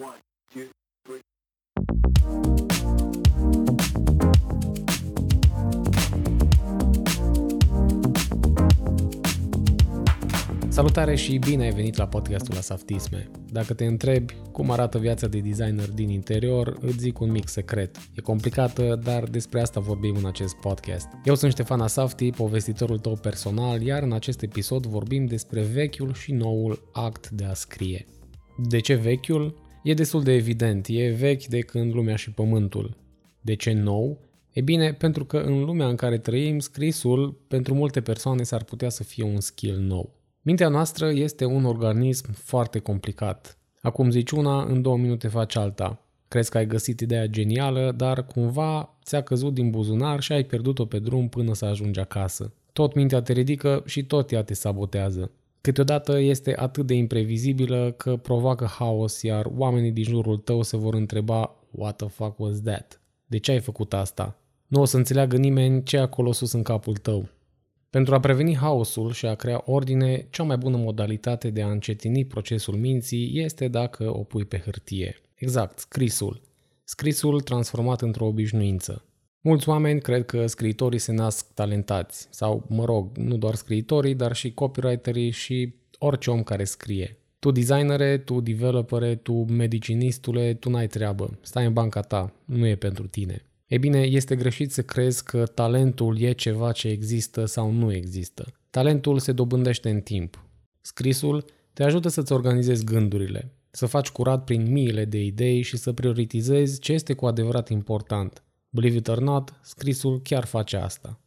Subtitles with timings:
[0.00, 0.18] One,
[0.52, 0.62] two,
[1.02, 1.20] three.
[10.68, 13.30] Salutare și bine ai venit la podcastul Asaftisme.
[13.50, 17.96] Dacă te întrebi cum arată viața de designer din interior, îți zic un mic secret.
[18.14, 21.08] E complicată, dar despre asta vorbim în acest podcast.
[21.24, 26.32] Eu sunt Ștefan Asafti, povestitorul tău personal, iar în acest episod vorbim despre vechiul și
[26.32, 28.06] noul act de a scrie.
[28.56, 29.70] De ce vechiul?
[29.82, 32.96] E destul de evident, e vechi de când lumea și pământul.
[33.40, 34.18] De ce nou?
[34.52, 38.88] E bine, pentru că în lumea în care trăim, scrisul pentru multe persoane s-ar putea
[38.88, 40.14] să fie un skill nou.
[40.42, 43.58] Mintea noastră este un organism foarte complicat.
[43.80, 46.06] Acum zici una, în două minute faci alta.
[46.28, 50.86] Crezi că ai găsit ideea genială, dar cumva ți-a căzut din buzunar și ai pierdut-o
[50.86, 52.52] pe drum până să ajungi acasă.
[52.72, 55.30] Tot mintea te ridică și tot ea te sabotează.
[55.62, 60.94] Câteodată este atât de imprevizibilă că provoacă haos, iar oamenii din jurul tău se vor
[60.94, 63.00] întreba What the fuck was that?
[63.26, 64.38] De ce ai făcut asta?
[64.66, 67.28] Nu o să înțeleagă nimeni ce e acolo sus în capul tău.
[67.90, 72.24] Pentru a preveni haosul și a crea ordine, cea mai bună modalitate de a încetini
[72.24, 75.20] procesul minții este dacă o pui pe hârtie.
[75.34, 76.40] Exact, scrisul.
[76.84, 79.04] Scrisul transformat într-o obișnuință.
[79.44, 84.34] Mulți oameni cred că scriitorii se nasc talentați, sau, mă rog, nu doar scriitorii, dar
[84.34, 87.16] și copywriterii și orice om care scrie.
[87.38, 91.38] Tu designere, tu developere, tu medicinistule, tu n-ai treabă.
[91.40, 93.44] Stai în banca ta, nu e pentru tine.
[93.66, 98.52] E bine, este greșit să crezi că talentul e ceva ce există sau nu există.
[98.70, 100.44] Talentul se dobândește în timp.
[100.80, 105.92] Scrisul te ajută să-ți organizezi gândurile, să faci curat prin miile de idei și să
[105.92, 108.42] prioritizezi ce este cu adevărat important.
[108.74, 111.20] Believe it or not, scrisul chiar face asta.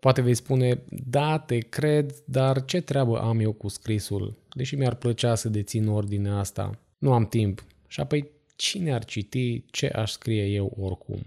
[0.00, 4.36] Poate vei spune, da, te cred, dar ce treabă am eu cu scrisul?
[4.54, 7.64] Deși mi-ar plăcea să dețin ordinea asta, nu am timp.
[7.86, 11.22] Și apoi, cine ar citi ce aș scrie eu oricum?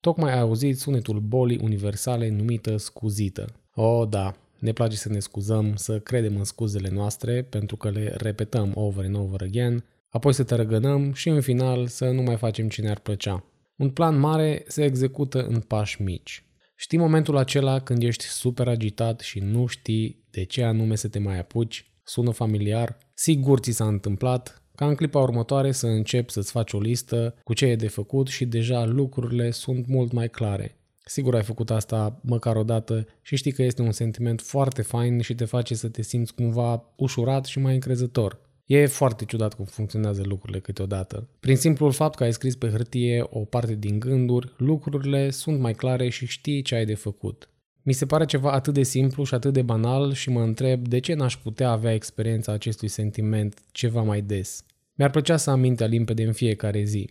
[0.00, 3.46] Tocmai ai auzit sunetul bolii universale numită scuzită.
[3.74, 8.14] O, da, ne place să ne scuzăm, să credem în scuzele noastre pentru că le
[8.16, 12.68] repetăm over and over again, apoi să tărăgănăm și în final să nu mai facem
[12.68, 13.44] ce ne-ar plăcea.
[13.78, 16.44] Un plan mare se execută în pași mici.
[16.76, 21.18] Știi momentul acela când ești super agitat și nu știi de ce anume să te
[21.18, 21.92] mai apuci?
[22.04, 22.98] Sună familiar?
[23.14, 27.54] Sigur ți s-a întâmplat ca în clipa următoare să începi să-ți faci o listă cu
[27.54, 30.76] ce e de făcut și deja lucrurile sunt mult mai clare.
[31.04, 35.20] Sigur ai făcut asta măcar o dată și știi că este un sentiment foarte fain
[35.20, 38.40] și te face să te simți cumva ușurat și mai încrezător.
[38.68, 41.28] E foarte ciudat cum funcționează lucrurile câteodată.
[41.40, 45.74] Prin simplul fapt că ai scris pe hârtie o parte din gânduri, lucrurile sunt mai
[45.74, 47.48] clare și știi ce ai de făcut.
[47.82, 50.98] Mi se pare ceva atât de simplu și atât de banal și mă întreb de
[50.98, 54.64] ce n-aș putea avea experiența acestui sentiment ceva mai des.
[54.94, 57.10] Mi-ar plăcea să am mintea limpede în fiecare zi.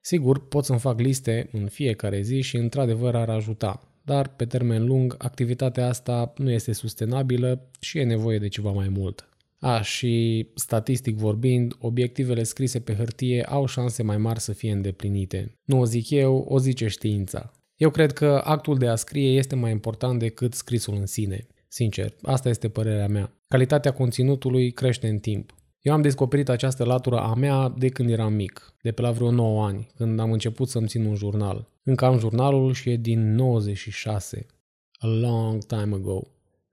[0.00, 4.86] Sigur, pot să-mi fac liste în fiecare zi și într-adevăr ar ajuta, dar pe termen
[4.86, 9.26] lung activitatea asta nu este sustenabilă și e nevoie de ceva mai mult.
[9.64, 15.58] A, și statistic vorbind, obiectivele scrise pe hârtie au șanse mai mari să fie îndeplinite.
[15.64, 17.52] Nu o zic eu, o zice știința.
[17.76, 21.46] Eu cred că actul de a scrie este mai important decât scrisul în sine.
[21.68, 23.32] Sincer, asta este părerea mea.
[23.48, 25.54] Calitatea conținutului crește în timp.
[25.80, 29.30] Eu am descoperit această latură a mea de când eram mic, de pe la vreo
[29.30, 31.68] 9 ani, când am început să-mi țin un jurnal.
[31.82, 34.46] Încă am jurnalul și e din 96.
[34.92, 36.22] A long time ago.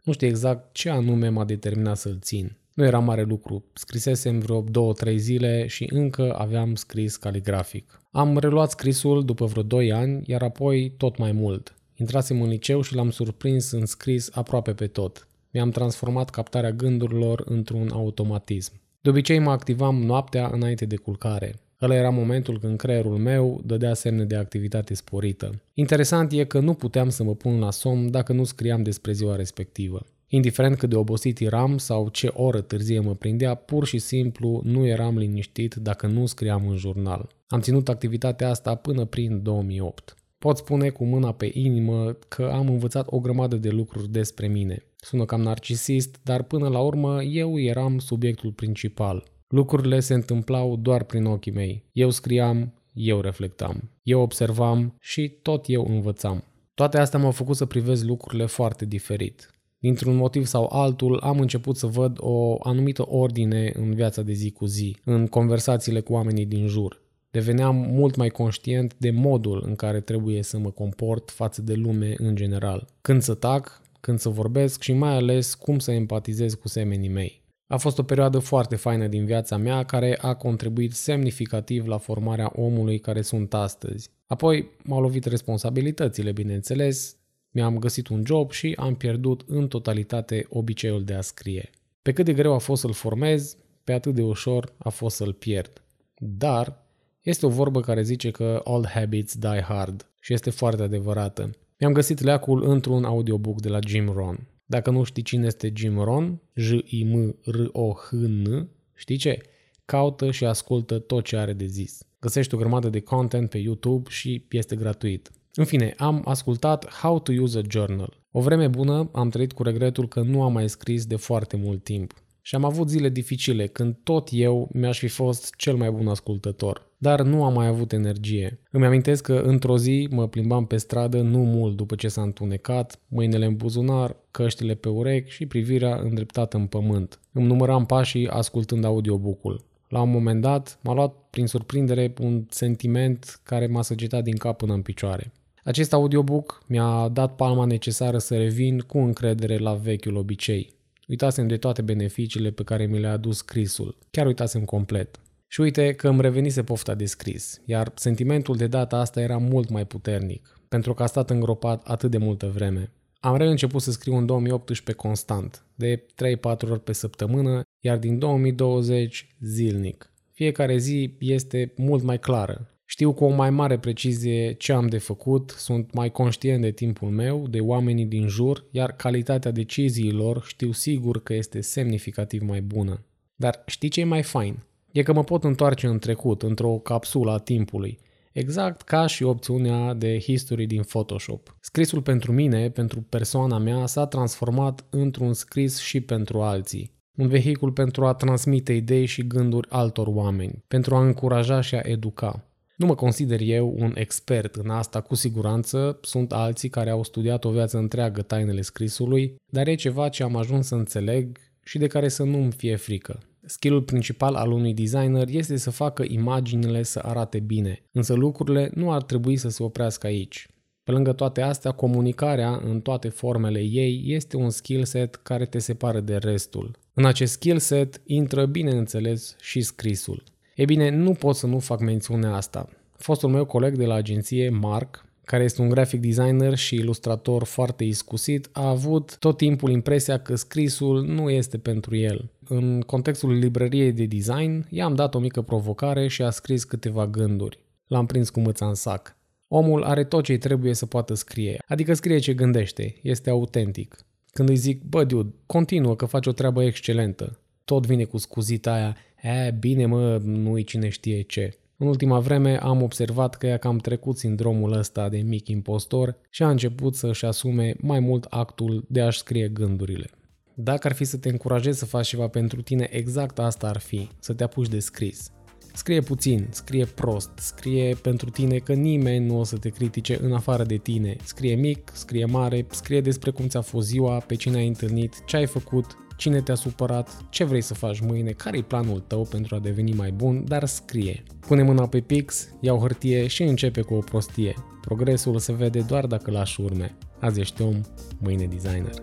[0.03, 2.57] Nu știu exact ce anume m-a determinat să-l țin.
[2.79, 8.01] Nu era mare lucru, scrisesem vreo 2-3 zile și încă aveam scris caligrafic.
[8.11, 11.75] Am reluat scrisul după vreo 2 ani, iar apoi tot mai mult.
[11.95, 15.27] Intrasem în liceu și l-am surprins în scris aproape pe tot.
[15.51, 18.73] Mi-am transformat captarea gândurilor într-un automatism.
[19.01, 21.55] De obicei mă activam noaptea înainte de culcare.
[21.81, 25.61] Ăla era momentul când creierul meu dădea semne de activitate sporită.
[25.73, 29.35] Interesant e că nu puteam să mă pun la somn dacă nu scriam despre ziua
[29.35, 30.05] respectivă.
[30.31, 34.85] Indiferent cât de obosit eram sau ce oră târzie mă prindea, pur și simplu nu
[34.85, 37.29] eram liniștit dacă nu scriam în jurnal.
[37.47, 40.15] Am ținut activitatea asta până prin 2008.
[40.37, 44.83] Pot spune cu mâna pe inimă că am învățat o grămadă de lucruri despre mine.
[44.95, 49.23] Sună cam narcisist, dar până la urmă eu eram subiectul principal.
[49.47, 51.83] Lucrurile se întâmplau doar prin ochii mei.
[51.91, 56.43] Eu scriam, eu reflectam, eu observam și tot eu învățam.
[56.73, 59.49] Toate astea m-au făcut să privesc lucrurile foarte diferit.
[59.79, 64.51] Dintr-un motiv sau altul am început să văd o anumită ordine în viața de zi
[64.51, 67.01] cu zi, în conversațiile cu oamenii din jur.
[67.31, 72.15] Deveneam mult mai conștient de modul în care trebuie să mă comport față de lume
[72.17, 72.87] în general.
[73.01, 77.41] Când să tac, când să vorbesc și mai ales cum să empatizez cu semenii mei.
[77.67, 82.51] A fost o perioadă foarte faină din viața mea care a contribuit semnificativ la formarea
[82.55, 84.09] omului care sunt astăzi.
[84.27, 87.17] Apoi m-au lovit responsabilitățile, bineînțeles,
[87.51, 91.69] mi-am găsit un job și am pierdut în totalitate obiceiul de a scrie.
[92.01, 95.33] Pe cât de greu a fost să-l formez, pe atât de ușor a fost să-l
[95.33, 95.83] pierd.
[96.17, 96.85] Dar
[97.21, 101.49] este o vorbă care zice că all habits die hard și este foarte adevărată.
[101.79, 104.47] Mi-am găsit leacul într-un audiobook de la Jim Rohn.
[104.65, 109.41] Dacă nu știi cine este Jim Rohn, J-I-M-R-O-H-N, știi ce?
[109.85, 112.03] Caută și ascultă tot ce are de zis.
[112.19, 115.31] Găsești o grămadă de content pe YouTube și este gratuit.
[115.59, 118.23] În fine, am ascultat How to Use a Journal.
[118.31, 121.83] O vreme bună am trăit cu regretul că nu am mai scris de foarte mult
[121.83, 122.13] timp.
[122.41, 126.91] Și am avut zile dificile când tot eu mi-aș fi fost cel mai bun ascultător.
[126.97, 128.59] Dar nu am mai avut energie.
[128.71, 132.99] Îmi amintesc că într-o zi mă plimbam pe stradă nu mult după ce s-a întunecat,
[133.07, 137.19] mâinile în buzunar, căștile pe urechi și privirea îndreptată în pământ.
[137.31, 139.65] Îmi număram pașii ascultând audiobook-ul.
[139.87, 144.57] La un moment dat m-a luat prin surprindere un sentiment care m-a săgetat din cap
[144.57, 145.31] până în picioare.
[145.63, 150.73] Acest audiobook mi-a dat palma necesară să revin cu încredere la vechiul obicei.
[151.07, 153.97] Uitasem de toate beneficiile pe care mi le-a adus scrisul.
[154.11, 155.19] Chiar uitasem complet.
[155.47, 159.69] Și uite că îmi revenise pofta de scris, iar sentimentul de data asta era mult
[159.69, 162.91] mai puternic, pentru că a stat îngropat atât de multă vreme.
[163.19, 169.35] Am reînceput să scriu în 2018 constant, de 3-4 ori pe săptămână, iar din 2020
[169.39, 170.11] zilnic.
[170.31, 172.78] Fiecare zi este mult mai clară.
[172.91, 177.09] Știu cu o mai mare precizie ce am de făcut, sunt mai conștient de timpul
[177.09, 183.03] meu, de oamenii din jur, iar calitatea deciziilor știu sigur că este semnificativ mai bună.
[183.35, 184.59] Dar știi ce e mai fain?
[184.91, 187.99] E că mă pot întoarce în trecut, într-o capsulă a timpului,
[188.31, 191.55] exact ca și opțiunea de history din Photoshop.
[191.59, 196.91] Scrisul pentru mine, pentru persoana mea, s-a transformat într-un scris și pentru alții.
[197.15, 201.81] Un vehicul pentru a transmite idei și gânduri altor oameni, pentru a încuraja și a
[201.83, 202.43] educa.
[202.79, 207.45] Nu mă consider eu un expert în asta, cu siguranță sunt alții care au studiat
[207.45, 211.87] o viață întreagă tainele scrisului, dar e ceva ce am ajuns să înțeleg și de
[211.87, 213.19] care să nu-mi fie frică.
[213.45, 218.91] Skillul principal al unui designer este să facă imaginile să arate bine, însă lucrurile nu
[218.91, 220.47] ar trebui să se oprească aici.
[220.83, 225.59] Pe lângă toate astea, comunicarea în toate formele ei este un skill set care te
[225.59, 226.77] separă de restul.
[226.93, 230.23] În acest skill set intră, bineînțeles, și scrisul.
[230.59, 232.69] E bine, nu pot să nu fac mențiunea asta.
[232.97, 237.83] Fostul meu coleg de la agenție, Mark, care este un graphic designer și ilustrator foarte
[237.83, 242.31] iscusit, a avut tot timpul impresia că scrisul nu este pentru el.
[242.47, 247.59] În contextul librăriei de design, i-am dat o mică provocare și a scris câteva gânduri.
[247.87, 249.17] L-am prins cu mâța în sac.
[249.47, 253.97] Omul are tot ce trebuie să poată scrie, adică scrie ce gândește, este autentic.
[254.31, 257.39] Când îi zic, bă, dude, continuă că faci o treabă excelentă,
[257.69, 261.57] tot vine cu scuzita aia, e, bine mă, nu-i cine știe ce.
[261.77, 266.43] În ultima vreme am observat că ea cam trecut sindromul ăsta de mic impostor și
[266.43, 270.09] a început să-și asume mai mult actul de a-și scrie gândurile.
[270.53, 274.09] Dacă ar fi să te încurajezi să faci ceva pentru tine, exact asta ar fi,
[274.19, 275.31] să te apuci de scris.
[275.73, 280.33] Scrie puțin, scrie prost, scrie pentru tine că nimeni nu o să te critique în
[280.33, 281.15] afară de tine.
[281.23, 285.35] Scrie mic, scrie mare, scrie despre cum ți-a fost ziua, pe cine ai întâlnit, ce
[285.35, 289.55] ai făcut, cine te-a supărat, ce vrei să faci mâine, care e planul tău pentru
[289.55, 291.23] a deveni mai bun, dar scrie.
[291.39, 294.53] Pune mâna pe pix, iau hârtie și începe cu o prostie.
[294.81, 296.97] Progresul se vede doar dacă lași urme.
[297.19, 297.81] Azi ești om,
[298.17, 298.93] mâine designer.